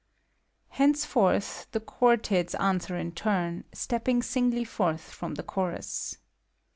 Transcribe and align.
{Henceforth 0.69 1.67
the 1.73 1.79
Chorktids 1.79 2.59
answer 2.59 2.97
in 2.97 3.11
turn, 3.11 3.65
stepping 3.71 4.23
singly 4.23 4.63
forth 4.63 5.11
from 5.13 5.35
the 5.35 5.43
Chorus.) 5.43 6.17